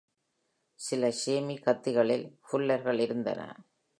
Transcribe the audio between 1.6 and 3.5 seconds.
கத்திகளில்" ஃபுல்லர்கள் இருந்தன.